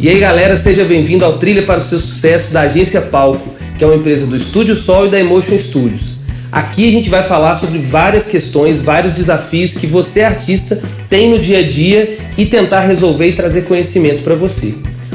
[0.00, 3.82] E aí galera, seja bem-vindo ao Trilha para o Seu Sucesso da Agência Palco, que
[3.82, 6.14] é uma empresa do Estúdio Sol e da Emotion Studios.
[6.52, 10.80] Aqui a gente vai falar sobre várias questões, vários desafios que você, artista,
[11.10, 14.72] tem no dia a dia e tentar resolver e trazer conhecimento para você.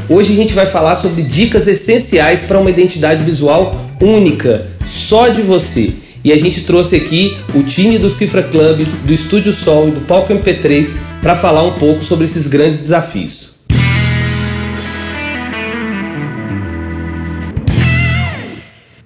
[0.09, 5.41] Hoje a gente vai falar sobre dicas essenciais para uma identidade visual única, só de
[5.41, 5.93] você.
[6.25, 10.01] E a gente trouxe aqui o time do Cifra Club, do Estúdio Sol e do
[10.01, 13.52] Palco MP3 para falar um pouco sobre esses grandes desafios.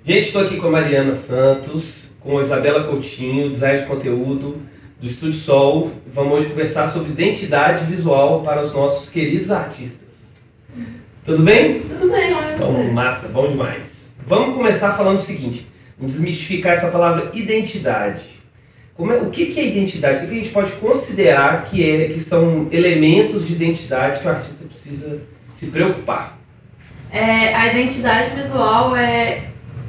[0.08, 4.56] Gente, estou aqui com a Mariana Santos, com a Isabela Coutinho, design de conteúdo
[5.02, 5.92] do Estúdio Sol.
[6.14, 10.32] Vamos hoje conversar sobre identidade visual para os nossos queridos artistas.
[11.26, 11.82] Tudo bem?
[11.82, 14.10] Tudo bem, Então, massa, bom demais.
[14.26, 15.68] Vamos começar falando o seguinte,
[16.00, 18.24] desmistificar essa palavra identidade.
[18.96, 20.24] Como é, o que, que é identidade?
[20.24, 24.30] O que a gente pode considerar que, é, que são elementos de identidade que o
[24.30, 25.20] artista precisa
[25.52, 26.40] se preocupar?
[27.12, 29.48] É, a identidade visual é,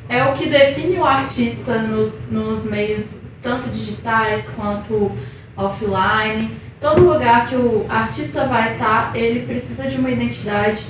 [0.08, 5.12] é o que define o artista nos, nos meios tanto digitais quanto
[5.56, 6.50] offline.
[6.80, 10.86] Todo lugar que o artista vai estar, ele precisa de uma identidade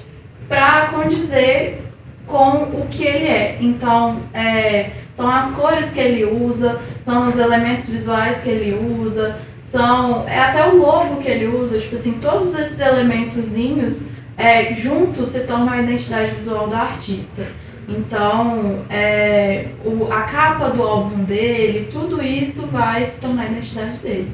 [0.48, 1.82] para condizer
[2.26, 3.58] com o que ele é.
[3.60, 9.36] Então, é, são as cores que ele usa, são os elementos visuais que ele usa,
[9.62, 15.30] são é até o logo que ele usa, tipo assim, todos esses elementozinhos é, juntos
[15.30, 17.46] se tornam a identidade visual do artista.
[17.88, 23.98] Então, é, o, a capa do álbum dele, tudo isso vai se tornar a identidade
[23.98, 24.30] dele.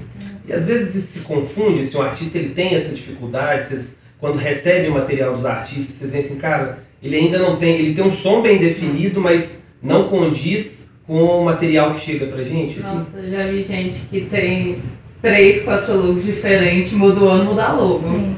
[0.47, 4.39] E às vezes isso se confunde, se o artista ele tem essa dificuldade, vocês quando
[4.39, 8.03] recebe o material dos artistas, vocês veem assim, cara, ele ainda não tem, ele tem
[8.03, 12.81] um som bem definido, mas não condiz com o material que chega pra gente?
[12.81, 12.89] Aqui.
[12.89, 14.79] Nossa, já vi gente que tem
[15.21, 18.09] três, quatro logos diferentes, muda o ano, muda logo.
[18.09, 18.35] Sim.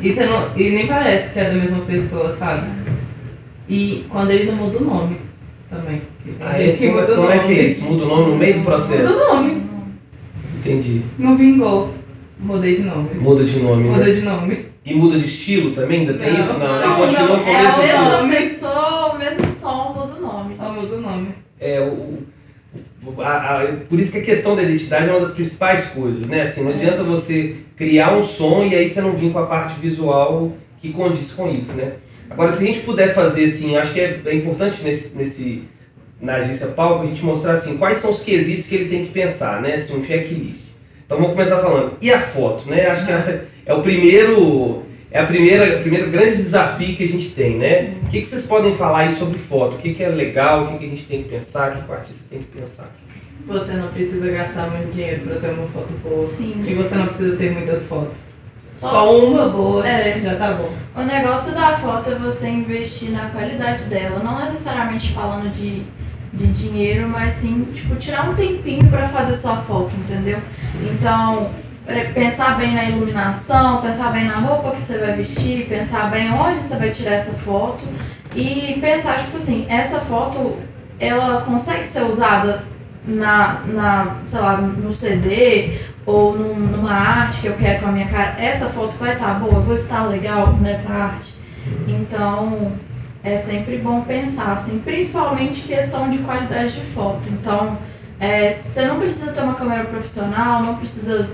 [0.00, 2.66] E, não, e nem parece que é da mesma pessoa, sabe?
[3.68, 5.16] E quando ele não muda o nome
[5.68, 6.00] também.
[6.40, 7.84] Ah, é, como, como é que é isso?
[7.84, 9.12] Muda o nome no meio do processo?
[9.12, 9.62] Muda o nome.
[10.58, 11.02] Entendi.
[11.18, 11.94] Não vingou.
[12.40, 13.14] Mudei de nome.
[13.14, 14.12] Muda de nome, Muda né?
[14.12, 14.66] de nome.
[14.84, 16.00] E muda de estilo também?
[16.00, 16.58] Ainda tem não, isso?
[16.58, 18.28] Não, não, ele continua não, com é o mesmo a nome.
[18.28, 20.54] mesma pessoa, o mesmo som, muda o nome.
[20.56, 21.28] Só muda o nome.
[21.60, 22.18] É, o,
[23.04, 26.26] o a, a, por isso que a questão da identidade é uma das principais coisas,
[26.26, 26.42] né?
[26.42, 29.78] Assim, não adianta você criar um som e aí você não vir com a parte
[29.80, 31.94] visual que condiz com isso, né?
[32.30, 35.62] Agora, se a gente puder fazer assim, acho que é, é importante nesse, nesse,
[36.20, 39.12] na agência Palco a gente mostrar assim, quais são os quesitos que ele tem que
[39.12, 39.76] pensar, né?
[39.76, 40.60] Assim, um checklist.
[41.04, 41.96] Então vamos começar falando.
[42.00, 42.86] E a foto, né?
[42.86, 47.08] Acho que é, é o primeiro é a primeira, o primeiro grande desafio que a
[47.08, 47.94] gente tem, né?
[48.02, 49.76] O que, que vocês podem falar aí sobre foto?
[49.76, 50.64] O que, que é legal?
[50.64, 51.70] O que, que a gente tem que pensar?
[51.70, 52.94] O que, que o artista tem que pensar?
[53.46, 56.26] Você não precisa gastar muito dinheiro para ter uma foto boa.
[56.28, 56.62] Sim.
[56.68, 58.27] E você não precisa ter muitas fotos.
[58.78, 60.20] Só, uma boa é.
[60.20, 60.70] já tá bom.
[60.94, 65.82] O negócio da foto é você investir na qualidade dela, não necessariamente falando de,
[66.32, 70.38] de dinheiro, mas sim, tipo, tirar um tempinho para fazer sua foto, entendeu?
[70.80, 71.50] Então,
[72.14, 76.62] pensar bem na iluminação, pensar bem na roupa que você vai vestir, pensar bem onde
[76.62, 77.84] você vai tirar essa foto
[78.32, 80.56] e pensar, tipo assim, essa foto
[81.00, 82.62] ela consegue ser usada
[83.04, 85.78] na, na sei lá, no CD
[86.08, 88.34] ou num, numa arte que eu quero com a minha cara.
[88.40, 91.34] Essa foto vai estar tá boa, vou estar legal nessa arte.
[91.86, 92.72] Então,
[93.22, 97.28] é sempre bom pensar, assim, principalmente questão de qualidade de foto.
[97.28, 97.76] Então,
[98.18, 101.28] é, você não precisa ter uma câmera profissional, não precisa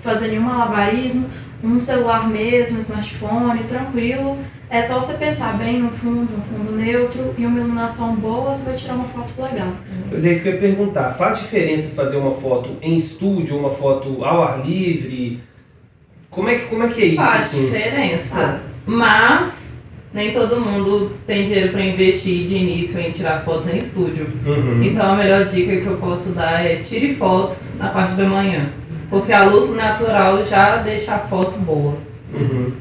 [0.00, 1.28] fazer nenhum malabarismo,
[1.62, 4.38] um celular mesmo, um smartphone, tranquilo.
[4.68, 8.64] É só você pensar bem no fundo, um fundo neutro e uma iluminação boa, você
[8.64, 9.72] vai tirar uma foto legal.
[10.08, 11.12] Pois é isso que eu ia perguntar.
[11.14, 15.40] Faz diferença fazer uma foto em estúdio, uma foto ao ar livre?
[16.30, 17.16] Como é que, como é, que é isso?
[17.16, 17.64] Faz assim?
[17.64, 18.28] diferença.
[18.28, 18.82] Faz.
[18.86, 19.74] Mas
[20.12, 24.26] nem todo mundo tem dinheiro para investir de início em tirar fotos em estúdio.
[24.46, 24.82] Uhum.
[24.84, 28.68] Então a melhor dica que eu posso dar é tire fotos na parte da manhã.
[29.10, 31.94] Porque a luz natural já deixa a foto boa.
[32.32, 32.72] Uhum.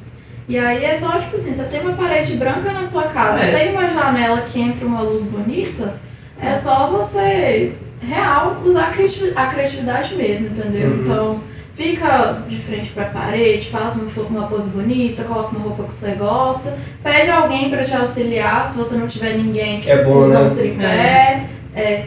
[0.48, 3.52] E aí é só, tipo assim, você tem uma parede branca na sua casa, É.
[3.52, 5.94] tem uma janela que entra uma luz bonita,
[6.42, 10.90] é só você, real, usar a criati- a criatividade mesmo, entendeu?
[10.90, 11.02] Uhum.
[11.04, 11.40] Então,
[11.76, 16.12] fica de frente pra parede, faz uma, uma pose bonita, coloca uma roupa que você
[16.12, 20.50] gosta, pede alguém pra te auxiliar, se você não tiver ninguém, É bom, usa né?
[20.52, 21.44] um tripé,
[21.76, 22.04] é.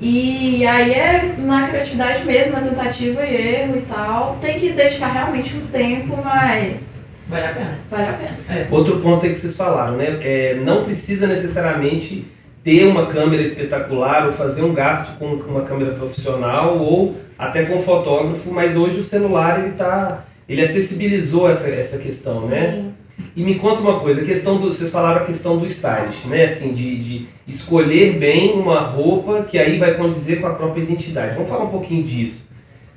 [0.00, 4.36] E aí é na criatividade mesmo, na tentativa e erro e tal.
[4.40, 6.96] Tem que dedicar realmente um tempo, mas
[7.28, 7.78] Vale a pena.
[7.90, 8.66] vale a pena.
[8.70, 10.18] Outro ponto aí que vocês falaram, né?
[10.20, 12.26] É, não precisa necessariamente
[12.62, 17.80] ter uma câmera espetacular ou fazer um gasto com uma câmera profissional ou até com
[17.80, 22.86] fotógrafo, mas hoje o celular ele tá, ele acessibilizou essa, essa questão, né?
[23.34, 26.44] E me conta uma coisa, a questão do, vocês falaram a questão do stylist, né?
[26.44, 31.34] Assim, de, de escolher bem uma roupa que aí vai condizer com a própria identidade.
[31.34, 32.46] Vamos falar um pouquinho disso.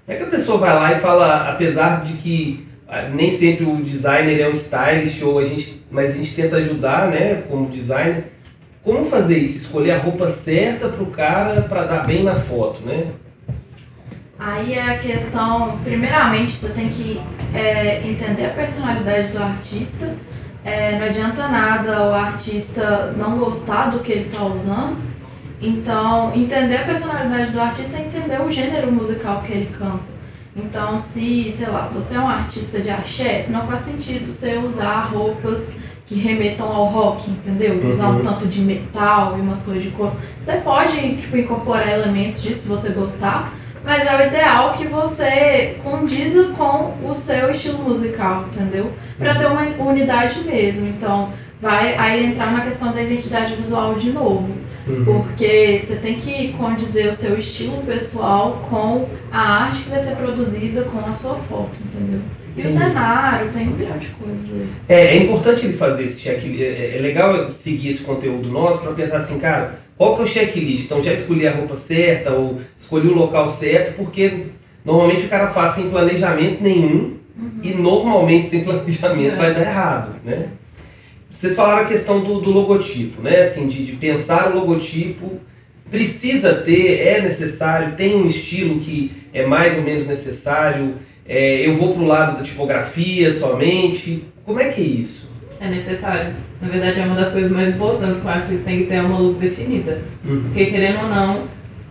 [0.08, 3.84] É que a pessoa vai lá e fala, apesar de que ah, nem sempre o
[3.84, 8.26] designer é um stylist, ou a gente, mas a gente tenta ajudar, né, como designer,
[8.84, 9.58] como fazer isso?
[9.58, 13.08] Escolher a roupa certa para o cara para dar bem na foto, né?
[14.40, 17.20] Aí é a questão, primeiramente, você tem que
[17.54, 20.16] é, entender a personalidade do artista.
[20.64, 24.98] É, não adianta nada o artista não gostar do que ele está usando.
[25.62, 30.20] Então, entender a personalidade do artista é entender o gênero musical que ele canta.
[30.56, 35.10] Então, se, sei lá, você é um artista de axé, não faz sentido você usar
[35.12, 35.70] roupas
[36.08, 37.92] que remetam ao rock, entendeu?
[37.92, 38.24] Usar um Uhum.
[38.24, 40.14] tanto de metal e umas coisas de cor.
[40.42, 43.54] Você pode, tipo, incorporar elementos disso se você gostar,
[43.90, 48.94] mas é o ideal que você condiza com o seu estilo musical, entendeu?
[49.18, 50.88] Pra ter uma unidade mesmo.
[50.88, 54.48] Então, vai aí entrar na questão da identidade visual de novo.
[54.88, 55.06] Uhum.
[55.06, 60.16] Porque você tem que condizer o seu estilo pessoal com a arte que vai ser
[60.18, 62.22] produzida com a sua foto, entendeu?
[62.58, 64.68] E o cenário, tem um milhão de coisas.
[64.88, 66.62] É, é importante ele fazer esse checklist.
[66.62, 70.26] É, é legal eu seguir esse conteúdo nosso para pensar assim, cara, qual que é
[70.26, 70.86] o checklist?
[70.86, 74.46] Então já escolhi a roupa certa ou escolhi o local certo, porque
[74.84, 77.18] normalmente o cara faz sem planejamento nenhum
[77.62, 79.38] e normalmente sem planejamento É.
[79.38, 80.48] vai dar errado, né?
[81.30, 83.42] Vocês falaram a questão do, do logotipo, né?
[83.42, 85.40] Assim, de, de pensar o logotipo.
[85.90, 90.96] Precisa ter, é necessário, tem um estilo que é mais ou menos necessário.
[91.32, 94.24] É, eu vou pro lado da tipografia somente.
[94.44, 95.30] Como é que é isso?
[95.62, 96.34] É necessário.
[96.60, 99.20] Na verdade, é uma das coisas mais importantes que o artista tem que ter uma
[99.20, 100.00] logo definida.
[100.24, 101.44] Porque, querendo ou não,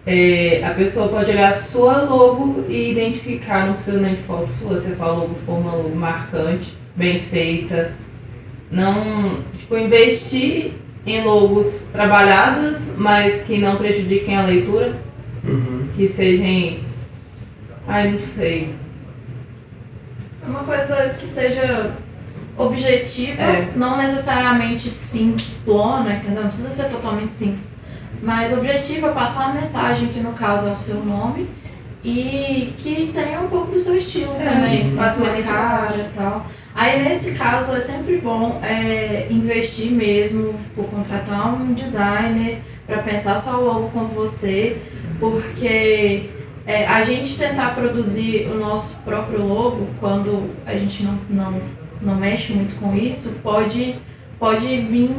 [0.04, 4.48] é, a pessoa pode olhar a sua logo e identificar, não precisa nem de foto
[4.58, 7.92] sua, se a sua logo for uma logo marcante, bem feita.
[8.72, 10.72] Não, tipo, investir
[11.06, 14.96] em logos trabalhadas, mas que não prejudiquem a leitura,
[15.44, 15.86] Uhum.
[15.96, 16.78] que sejam.
[17.86, 18.70] Ai, não sei.
[20.48, 21.92] Uma coisa que seja
[22.56, 23.68] objetiva, É.
[23.76, 26.42] não necessariamente simplona, entendeu?
[26.42, 27.76] Não precisa ser totalmente simples.
[28.22, 31.48] Mas objetiva, passar a mensagem, que no caso é o seu nome,
[32.04, 34.96] e que tenha um pouco do seu estilo É, também, uhum.
[34.96, 36.46] com a sua facilmente cara e tal.
[36.74, 43.38] Aí nesse caso é sempre bom é, investir mesmo, por contratar um designer para pensar
[43.38, 44.78] sua logo com você,
[45.20, 46.30] porque
[46.68, 51.60] é, a gente tentar produzir o nosso próprio logo, quando a gente não, não,
[52.02, 53.94] não mexe muito com isso, pode,
[54.38, 55.10] pode vir.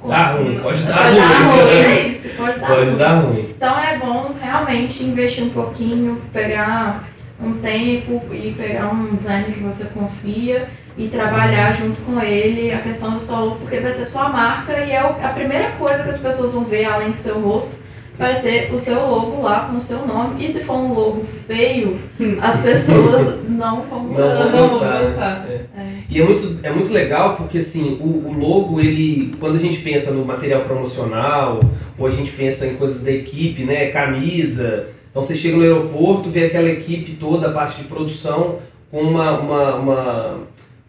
[0.00, 1.60] com- Dá ruim, pode dar Pode dar ruim.
[1.60, 2.96] ruim, é isso, pode dar Pode ruim.
[2.96, 3.50] dar ruim.
[3.54, 7.04] Então é bom realmente investir um pouquinho, pegar
[7.38, 10.66] um tempo e pegar um designer que você confia
[10.96, 14.72] e trabalhar junto com ele a questão do seu logo, porque vai ser sua marca
[14.78, 17.72] e é a primeira coisa que as pessoas vão ver além do seu rosto
[18.18, 20.44] vai ser o seu logo lá com o seu nome.
[20.44, 21.98] E se for um logo feio,
[22.40, 24.50] as pessoas não vão gostar.
[24.50, 25.46] não vou gostar.
[25.48, 25.66] É.
[25.76, 25.88] É.
[26.08, 29.78] E é muito, é muito legal porque assim, o, o logo, ele, quando a gente
[29.78, 31.60] pensa no material promocional,
[31.98, 33.86] ou a gente pensa em coisas da equipe, né?
[33.88, 34.88] Camisa.
[35.10, 38.58] Então você chega no aeroporto, vê aquela equipe toda, a parte de produção,
[38.90, 40.40] com uma, uma, uma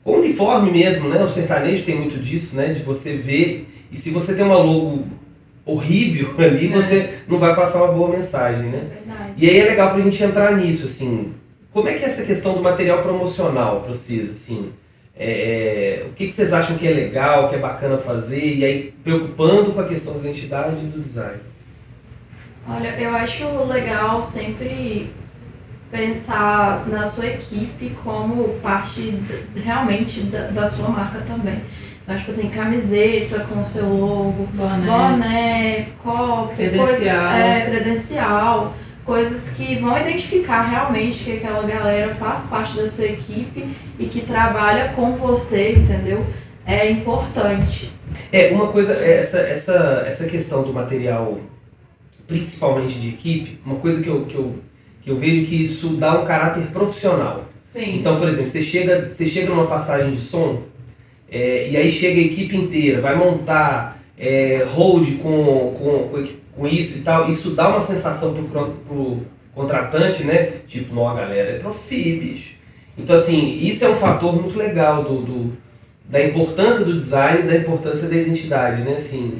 [0.03, 1.23] com uniforme mesmo, né?
[1.23, 2.67] O sertanejo tem muito disso, né?
[2.67, 3.67] De você ver.
[3.91, 5.05] E se você tem uma logo
[5.65, 6.69] horrível ali, É.
[6.69, 8.83] você não vai passar uma boa mensagem, né?
[8.89, 9.33] Verdade.
[9.37, 11.33] E aí é legal pra gente entrar nisso, assim.
[11.71, 14.71] Como é que é essa questão do material promocional pra vocês, assim?
[15.17, 18.63] É, é, o que, que vocês acham que é legal, que é bacana fazer, e
[18.65, 21.39] aí preocupando com a questão da identidade e do design?
[22.67, 25.09] Olha, eu acho legal sempre
[25.91, 29.17] pensar na sua equipe como parte
[29.55, 31.61] realmente da, da sua marca também.
[32.05, 34.85] Então, tipo assim, camiseta com o seu logo, Boné.
[34.85, 36.85] boné, copo, Credencial.
[36.85, 43.05] coisas, é, credencial, coisas que vão identificar realmente que aquela galera faz parte da sua
[43.05, 46.23] equipe e que trabalha com você, entendeu?
[46.63, 47.91] É importante.
[48.31, 51.39] É, uma coisa, essa, essa, essa questão do material,
[52.27, 54.55] principalmente de equipe, uma coisa que eu, que eu,
[55.01, 57.45] que eu vejo que isso dá um caráter profissional.
[57.73, 57.97] Sim.
[57.97, 60.61] Então, por exemplo, você chega, você chega numa passagem de som
[61.31, 66.67] é, e aí chega a equipe inteira, vai montar é, hold com, com, com, com
[66.67, 69.17] isso e tal, isso dá uma sensação pro, pro
[69.53, 70.53] contratante, né?
[70.67, 72.55] Tipo, não, a galera é profi, bicho.
[72.97, 75.65] Então, assim, isso é um fator muito legal do, do-
[76.07, 78.93] da importância do design da importância da identidade, né?
[78.97, 79.39] Assim,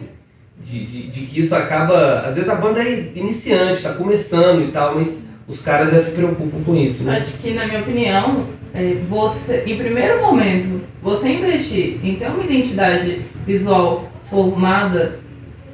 [0.66, 2.22] de, de, de que isso acaba.
[2.22, 6.12] Às vezes a banda é iniciante, está começando e tal, mas os caras já se
[6.12, 7.20] preocupam com isso, né?
[7.20, 12.44] Acho que, na minha opinião, é, você, em primeiro momento, você investir em ter uma
[12.44, 15.20] identidade visual formada,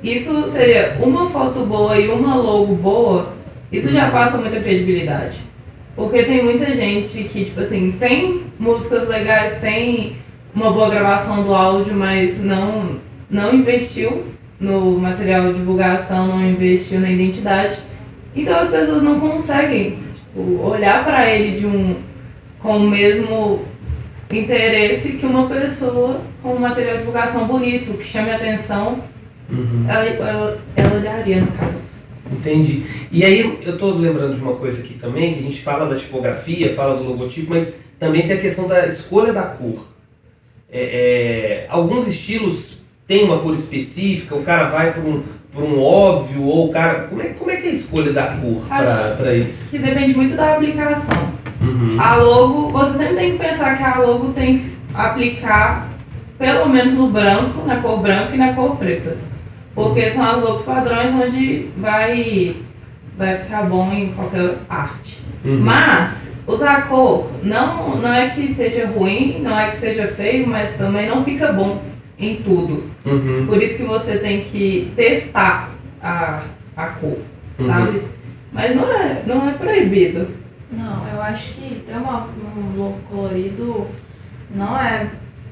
[0.04, 3.34] isso seria uma foto boa e uma logo boa,
[3.72, 5.38] isso já passa muita credibilidade.
[5.96, 10.18] Porque tem muita gente que, tipo assim, tem músicas legais, tem
[10.54, 12.98] uma boa gravação do áudio, mas não,
[13.30, 14.26] não investiu
[14.60, 17.80] no material de divulgação, não investiu na identidade.
[18.36, 21.96] Então as pessoas não conseguem tipo, olhar para ele de um
[22.62, 23.66] com o mesmo
[24.32, 29.00] interesse que uma pessoa com um material de divulgação bonito, que chame a atenção,
[29.50, 29.86] Uhum.
[29.90, 31.92] ela, ela, ela olharia no caso.
[32.32, 32.84] Entendi.
[33.12, 35.98] E aí eu tô lembrando de uma coisa aqui também, que a gente fala da
[36.00, 39.86] tipografia, fala do logotipo, mas também tem a questão da escolha da cor.
[40.72, 45.82] É, é, alguns estilos têm uma cor específica, o cara vai por um, por um
[45.82, 47.08] óbvio, ou o cara.
[47.10, 48.62] Como é, como é que é a escolha da cor
[49.18, 49.68] para isso?
[49.70, 51.34] Que depende muito da aplicação.
[51.62, 51.96] Uhum.
[52.00, 55.88] A logo, você sempre tem que pensar que a logo tem que aplicar
[56.38, 59.16] pelo menos no branco, na cor branca e na cor preta.
[59.76, 62.56] Porque são as logos padrões onde vai,
[63.18, 65.24] vai ficar bom em qualquer arte.
[65.46, 65.60] Uhum.
[65.62, 70.76] Mas usar cor não, não é que seja ruim, não é que seja feio, mas
[70.78, 71.82] também não fica bom
[72.20, 72.84] em tudo.
[73.06, 73.46] Uhum.
[73.48, 75.70] Por isso que você tem que testar
[76.02, 76.42] a,
[76.76, 77.18] a cor,
[77.60, 77.68] Uhum.
[77.68, 78.02] sabe?
[78.52, 80.28] Mas não é, não é proibido.
[80.72, 83.88] Não, eu acho que ter uma, um logo colorido
[84.50, 85.08] não é.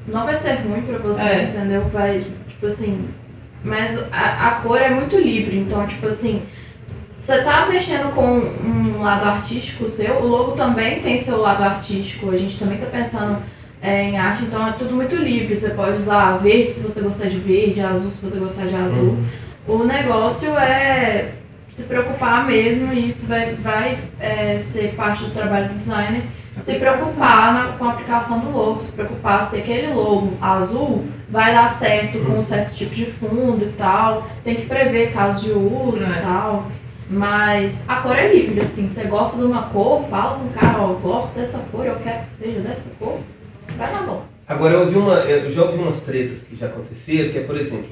[0.08, 1.42] Não vai ser ruim pra você, É.
[1.44, 1.82] entendeu?
[1.92, 3.08] Vai, tipo assim.
[3.62, 6.42] Mas a, a cor é muito livre, então, tipo assim.
[7.20, 12.30] Você tá mexendo com um lado artístico seu, o logo também tem seu lado artístico,
[12.30, 13.38] a gente também tá pensando
[13.82, 15.54] é, em arte, então é tudo muito livre.
[15.54, 19.10] Você pode usar verde se você gostar de verde, azul se você gostar de azul.
[19.10, 19.26] Uhum.
[19.68, 21.34] O negócio é
[21.80, 26.22] se preocupar mesmo e isso vai, vai é, ser parte do trabalho do designer.
[26.58, 31.54] Se preocupar na- com a aplicação do logo, se preocupar se aquele logo azul vai
[31.54, 34.26] dar certo com um certo tipo de fundo e tal.
[34.44, 36.18] Tem que prever casos de uso É.
[36.18, 36.66] e tal.
[37.08, 38.88] Mas a cor é livre, assim.
[38.88, 41.96] Você gosta de uma cor, fala com o cara, ó, eu gosto dessa cor, eu
[41.96, 43.18] quero que seja dessa cor.
[43.78, 44.22] Vai na boa.
[44.46, 47.56] Agora eu ouvi uma, eu já ouvi umas tretas que já aconteceram, que é, por
[47.56, 47.88] exemplo,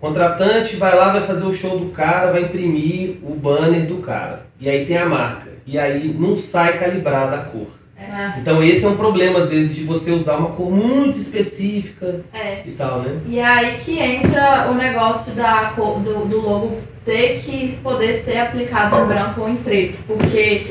[0.00, 4.46] contratante vai lá, vai fazer o show do cara, vai imprimir o banner do cara.
[4.60, 5.50] E aí tem a marca.
[5.66, 7.66] E aí não sai calibrada a cor.
[7.98, 8.38] É.
[8.38, 12.60] Então esse é um problema, às vezes, de você usar uma cor muito específica É.
[12.66, 13.18] e tal, né?
[13.26, 18.38] E aí que entra o negócio da, cor- do, do logo ter que poder ser
[18.38, 19.98] aplicado em branco ou em preto.
[20.06, 20.66] Porque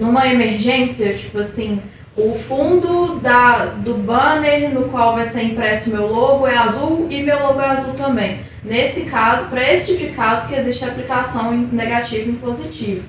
[0.00, 1.80] numa emergência, tipo assim,
[2.18, 7.22] o fundo da, do banner no qual vai ser impresso meu logo é azul e
[7.22, 8.40] meu logo é azul também.
[8.64, 12.34] Nesse caso, para esse tipo de caso que existe a aplicação em negativo e em
[12.34, 13.06] positivo.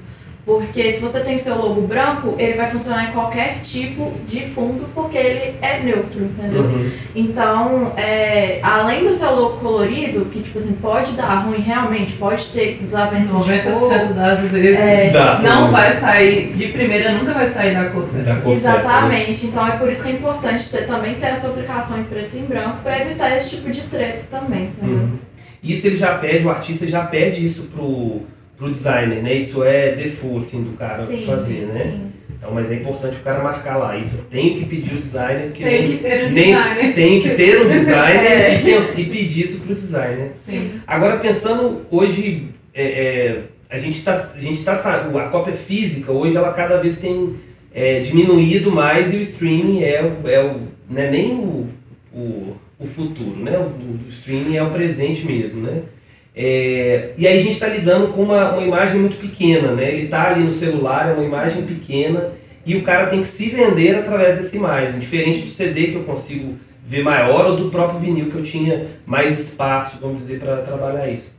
[0.50, 4.48] Porque se você tem o seu logo branco, ele vai funcionar em qualquer tipo de
[4.48, 6.64] fundo, porque ele é neutro, entendeu?
[6.64, 6.92] Uhum.
[7.16, 12.48] Então, é, além do seu logo colorido, que tipo assim, pode dar ruim realmente, pode
[12.48, 13.92] ter desavença de cor.
[13.92, 15.38] 90% das vezes É, Dá.
[15.38, 18.34] não vai sair, de primeira nunca vai sair da cor certa.
[18.34, 18.86] Da cor certa, né?
[18.86, 22.06] Exatamente, então é por isso que é importante você também ter a sua aplicação em
[22.06, 24.98] preto e em branco para evitar esse tipo de treta também, entendeu?
[24.98, 25.20] Uhum.
[25.64, 28.24] Isso ele já pede, o artista já pede isso pro,
[28.60, 29.34] pro designer, né?
[29.36, 31.84] Isso é default, assim, do cara Sim, fazer, né?
[31.94, 32.10] sim.
[32.38, 33.98] Então, mas é importante o cara marcar lá.
[33.98, 36.94] Isso eu tenho que pedir o designer, que Tem nem, que ter um nem designer.
[36.94, 40.32] tem que ter um designer e, e pedir isso pro designer.
[40.48, 40.72] Sim.
[40.86, 46.36] Agora pensando hoje, é, é, a gente está, a gente tá, a cópia física hoje
[46.38, 47.36] ela cada vez tem
[47.74, 51.68] é, diminuído mais e o streaming é, o- é o, não é nem o,
[52.14, 53.58] o, o futuro, né?
[53.58, 55.82] O, o streaming é o presente mesmo, né?
[56.42, 59.92] É, e aí a gente está lidando com uma, uma imagem muito pequena, né?
[59.92, 62.30] Ele está ali no celular, é uma imagem pequena
[62.66, 66.04] e o cara tem que se vender através dessa imagem, diferente do CD que eu
[66.04, 70.62] consigo ver maior ou do próprio vinil que eu tinha mais espaço, vamos dizer, para
[70.62, 71.30] trabalhar isso.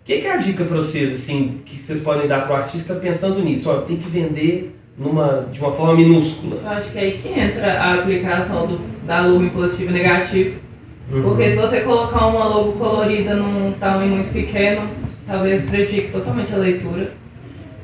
[0.00, 2.56] O que, que é a dica para vocês, assim, que vocês podem dar para o
[2.56, 3.68] artista pensando nisso?
[3.68, 6.60] Ó, tem que vender numa, de uma forma minúscula.
[6.62, 10.69] Eu acho que é aí que entra a aplicação do, da em positivo e negativo.
[11.10, 11.22] Uhum.
[11.22, 14.88] Porque se você colocar uma logo colorida num tamanho muito pequeno,
[15.26, 17.12] talvez prejudique totalmente a leitura.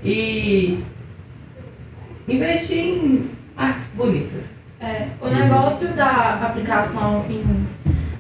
[0.05, 0.79] E
[2.29, 4.45] investir em artes bonitas.
[4.81, 7.67] É, o negócio da aplicação em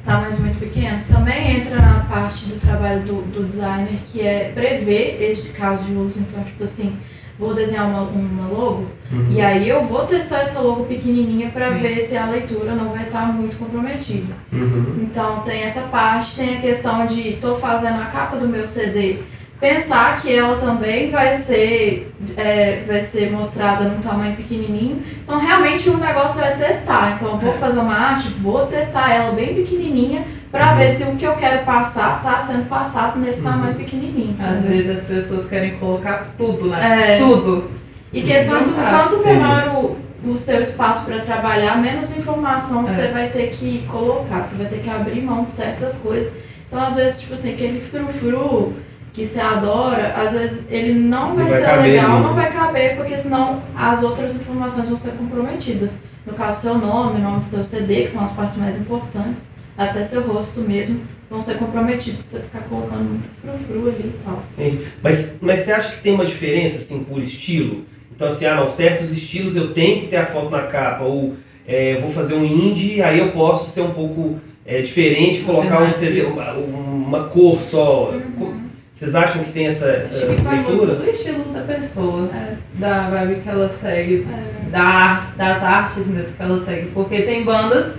[0.05, 5.19] tamanhos muito pequenos também entra na parte do trabalho do, do designer, que é prever
[5.21, 6.15] este caso de uso.
[6.17, 6.97] Então, tipo assim,
[7.39, 9.29] vou desenhar uma, uma logo Uhum.
[9.31, 13.05] e aí eu vou testar essa logo pequenininha para ver se a leitura não vai
[13.05, 14.35] estar muito comprometida.
[14.53, 14.97] Uhum.
[15.03, 19.19] Então tem essa parte, tem a questão de tô fazendo a capa do meu CD
[19.61, 25.03] pensar que ela também vai ser, é, vai ser mostrada num tamanho pequenininho.
[25.25, 27.15] Então, realmente, o negócio é testar.
[27.17, 27.57] Então, eu vou É.
[27.57, 30.25] fazer uma arte, vou testar ela bem pequenininha
[30.57, 30.79] para Uhum.
[30.79, 33.51] ver se o que eu quero passar está sendo passado nesse Uhum.
[33.51, 34.35] tamanho pequenininho.
[34.41, 34.71] Às entendeu?
[34.85, 37.15] vezes as pessoas querem colocar tudo, né?
[37.17, 37.19] É.
[37.19, 37.71] Tudo.
[38.13, 42.87] E questão de quanto menor o, o seu espaço para trabalhar, menos informação É.
[42.87, 46.33] você vai ter que colocar, você vai ter que abrir mão de certas coisas.
[46.69, 48.73] Então, às vezes, tipo assim, aquele frufru
[49.13, 52.53] que você adora, às vezes ele não vai, Não vai ser caber legal, não vai
[52.53, 55.99] caber, porque senão as outras informações vão ser comprometidas.
[56.27, 59.45] No caso, seu nome, o nome do seu CD, que são as partes mais importantes,
[59.77, 64.21] até seu rosto mesmo, vão ser comprometidos se você ficar colocando muito frufru ali e
[64.25, 64.43] tal.
[64.57, 64.87] Entendi.
[65.03, 67.85] Mas, mas você acha que tem uma diferença, assim, por estilo?
[68.15, 71.35] Então, assim, ah, não, certos estilos eu tenho que ter a foto na capa, ou
[71.67, 75.93] é, vou fazer um indie, aí eu posso ser um pouco é, diferente, colocar um
[75.93, 78.11] CD, uma, uma cor só.
[78.11, 78.65] Uhum.
[78.93, 80.95] Vocês acham que tem essa, essa Acho que vai muito leitura?
[80.95, 82.55] do estilo da pessoa, É.
[82.77, 84.27] da vibe que ela segue,
[84.67, 84.71] É.
[84.71, 86.87] da das artes mesmo que ela segue.
[86.95, 87.93] Porque tem bandas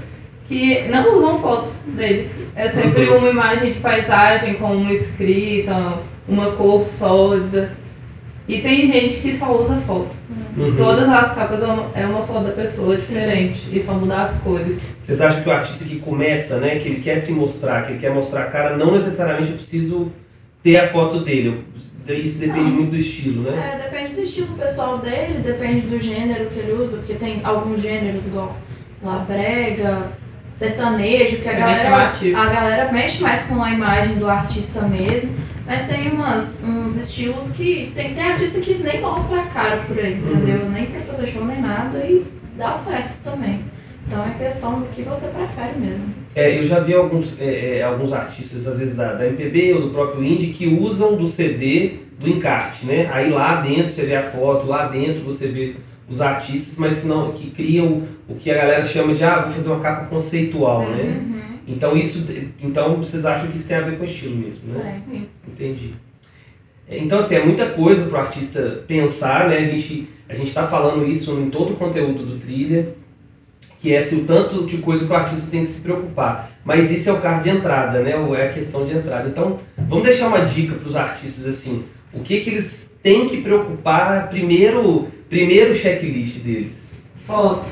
[0.48, 2.30] que não usam fotos deles.
[2.56, 3.18] É sempre Uhum.
[3.18, 5.94] uma imagem de paisagem com uma escrita,
[6.28, 7.72] uma cor sólida.
[8.48, 10.16] E tem gente que só usa foto.
[10.58, 10.76] Uhum.
[10.78, 14.36] Todas as capas é uma, é uma foto da pessoa diferente e só mudar as
[14.40, 14.78] cores.
[15.02, 18.00] Vocês acham que o artista que começa, né, que ele quer se mostrar, que ele
[18.00, 20.12] quer mostrar a cara, não necessariamente eu preciso
[20.64, 21.62] ter a foto dele.
[22.08, 22.72] Isso depende Não.
[22.72, 23.74] muito do estilo, né?
[23.76, 27.82] É, depende do estilo pessoal dele, depende do gênero que ele usa, porque tem alguns
[27.82, 28.56] gêneros igual
[29.04, 30.04] lá brega,
[30.58, 35.34] sertanejo, que a É galera, a galera mexe mais com a imagem do artista mesmo,
[35.66, 39.98] mas tem umas, uns estilos que tem, tem artista que nem mostra a cara por
[40.00, 40.32] aí, Uhum.
[40.34, 40.70] entendeu?
[40.70, 42.26] Nem pra fazer show nem nada e
[42.58, 43.60] dá certo também.
[44.08, 46.06] Então é questão do que você prefere mesmo.
[46.36, 49.82] É, eu já vi alguns, é, é, alguns artistas, às vezes da, da MPB ou
[49.82, 53.10] do próprio indie, que usam do CD do encarte, né?
[53.14, 55.76] Aí lá dentro você vê a foto, lá dentro você vê
[56.10, 59.52] os artistas, mas que não que criam o que a galera chama de ah, vou
[59.52, 61.04] fazer uma capa conceitual, né?
[61.04, 61.38] Uhum.
[61.68, 62.26] Então isso,
[62.62, 64.96] então vocês acham que isso tem a ver com estilo mesmo, né?
[64.96, 65.12] É.
[65.12, 65.28] Sim.
[65.48, 65.94] Entendi.
[66.90, 69.58] É, Então, assim, é muita coisa para o artista pensar, né?
[69.58, 72.90] A gente a gente está falando isso em todo o conteúdo do Trilha,
[73.80, 76.52] que é assim, o tanto de coisa que o artista tem que se preocupar.
[76.66, 78.18] Mas isso é o carro de entrada, né?
[78.18, 79.30] Ou é a questão de entrada.
[79.30, 83.42] Então, vamos deixar uma dica para os artistas, assim, o que que eles têm que
[83.42, 86.92] preocupar primeiro, primeiro checklist deles.
[87.26, 87.66] Foto.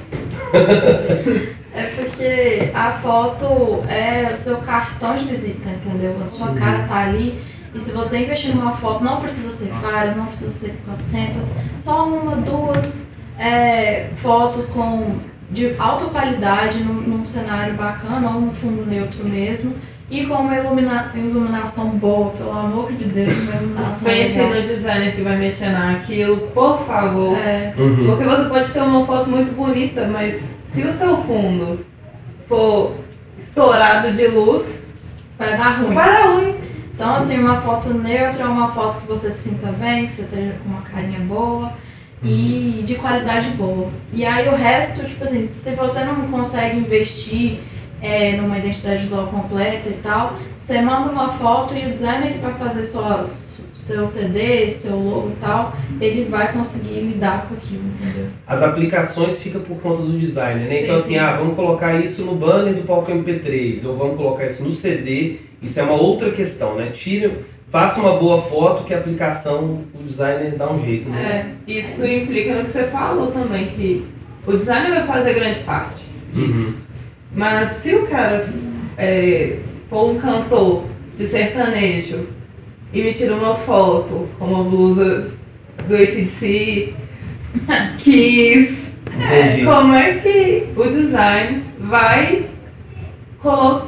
[1.78, 6.18] É porque a foto é o seu cartão de visita, entendeu?
[6.24, 6.56] A sua Uhum.
[6.56, 7.38] cara tá ali.
[7.74, 12.08] E se você investir numa foto, não precisa ser várias, não precisa ser 400, só
[12.08, 13.02] uma, duas
[13.38, 15.18] é, fotos com
[15.52, 19.76] de alta qualidade, num, num cenário bacana, ou num fundo neutro mesmo,
[20.10, 24.50] e com uma ilumina- iluminação boa, pelo amor de Deus, uma iluminação legal.
[24.50, 27.38] no designer que vai mexer naquilo, por favor.
[27.38, 28.06] É, Uhum.
[28.06, 30.42] Porque você pode ter uma foto muito bonita, mas
[30.74, 31.84] se o seu fundo
[32.48, 32.94] for
[33.40, 34.64] estourado de luz,
[35.40, 35.94] vai dar ruim.
[35.96, 36.56] vai dar ruim.
[36.94, 40.22] Então, assim, uma foto neutra é uma foto que você se sinta bem, que você
[40.22, 41.74] esteja com uma carinha boa
[42.24, 43.90] e de qualidade boa.
[44.14, 47.60] E aí o resto, tipo assim, se você não consegue investir
[48.06, 52.40] é, numa identidade visual completa e tal, você manda uma foto e o designer que
[52.40, 53.28] vai fazer sua,
[53.74, 58.28] seu CD, seu logo e tal, ele vai conseguir lidar com aquilo, entendeu?
[58.46, 60.68] As aplicações ficam por conta do designer, né?
[60.68, 61.18] Sim, então assim, sim.
[61.18, 65.38] ah, vamos colocar isso no banner do palco MP3, ou vamos colocar isso no CD,
[65.62, 66.92] isso é uma outra questão, né?
[66.92, 67.40] Tira,
[67.72, 71.56] faça uma boa foto que a aplicação, o designer dá um jeito, né?
[71.68, 74.06] É, Isso implica no que você falou também, que
[74.46, 76.70] o designer vai fazer grande parte disso.
[76.70, 76.85] Uhum.
[77.36, 78.48] Mas se o cara
[78.98, 79.58] é,
[79.90, 80.86] for um cantor
[81.18, 82.28] de sertanejo
[82.94, 85.32] e me tira uma foto com uma blusa
[85.88, 86.94] do ACDC,
[87.98, 89.66] Kiss, Entendi.
[89.66, 92.46] como é que o design vai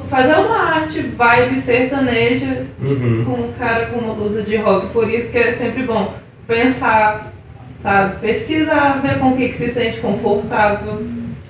[0.09, 3.23] fazer uma arte vibe sertaneja Uhum.
[3.25, 4.87] com um cara com uma blusa de rock?
[4.93, 6.13] Por isso que é sempre bom
[6.47, 7.33] pensar,
[7.81, 8.19] sabe?
[8.19, 11.01] Pesquisar, ver com o que, que se sente confortável.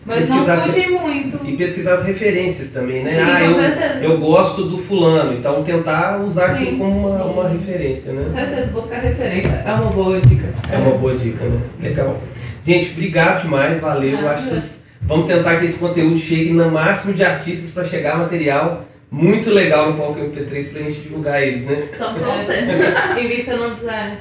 [0.07, 1.39] Mas não fugir muito.
[1.45, 3.11] E pesquisar as referências também, né?
[3.13, 3.99] Sim, ah, com eu, certeza.
[4.05, 7.29] eu gosto do fulano, então tentar usar Sim, como uma, sim.
[7.29, 8.23] uma referência, né?
[8.23, 10.47] Com certeza, buscar referência é uma boa dica.
[10.71, 11.59] É uma boa dica, né?
[11.81, 12.17] Legal.
[12.65, 14.17] Gente, obrigado demais, valeu.
[14.25, 17.83] Ah, Acho que os- vamos tentar que esse conteúdo chegue no máximo de artistas para
[17.83, 21.83] chegar material muito legal no Palco MP3 pra gente divulgar eles, né?
[21.93, 23.19] então torcendo.
[23.19, 24.17] Invista no design.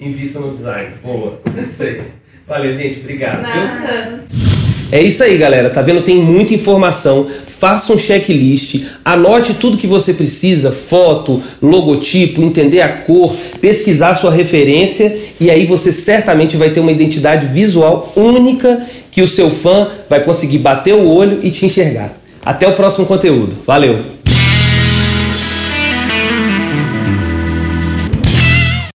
[0.00, 0.94] Invista no design.
[1.02, 2.02] Boa, isso aí.
[2.46, 3.00] Valeu, gente.
[3.00, 3.42] Obrigado.
[3.42, 4.55] viu?
[4.90, 5.70] É isso aí, galera.
[5.70, 6.02] Tá vendo?
[6.02, 7.26] Tem muita informação.
[7.58, 14.14] faça um checklist, anote tudo que você precisa, foto, logotipo, entender a cor, pesquisar a
[14.14, 19.50] sua referência e aí você certamente vai ter uma identidade visual única que o seu
[19.50, 22.12] fã vai conseguir bater o olho e te enxergar.
[22.44, 23.54] Até o próximo conteúdo.
[23.66, 24.15] Valeu!